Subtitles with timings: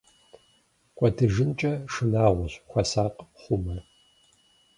[0.97, 3.75] КӀуэдыжынкӀэ шынагъуэщ, хуэсакъ, хъумэ!